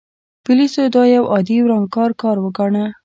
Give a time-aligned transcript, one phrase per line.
[0.43, 2.85] پولیسو دا یو عادي ورانکار کار وګاڼه.